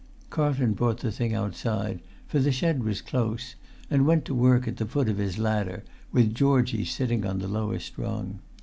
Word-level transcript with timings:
Carlton 0.31 0.73
brought 0.73 1.01
the 1.01 1.11
thing 1.11 1.31
outside, 1.31 1.99
for 2.27 2.39
the 2.39 2.51
shed 2.51 2.83
was 2.83 3.03
close, 3.03 3.53
and 3.87 4.03
went 4.07 4.25
to 4.25 4.33
work 4.33 4.67
at 4.67 4.77
the 4.77 4.85
foot 4.87 5.07
of 5.07 5.19
his 5.19 5.37
lad[Pg 5.37 5.73
280]der, 5.83 5.83
with 6.11 6.33
Georgie 6.33 6.85
sitting 6.85 7.23
on 7.23 7.37
the 7.37 7.47
lowest 7.47 7.99
rung. 7.99 8.39